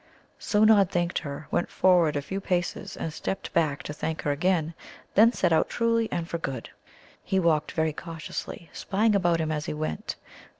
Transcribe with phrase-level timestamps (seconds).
[0.39, 4.31] So Nod thanked her, went forward a few paces, and stepped back to thank her
[4.31, 4.73] again;
[5.13, 6.71] then set out truly and for good.
[7.23, 10.15] He walked very cautiously, spying about him as he went.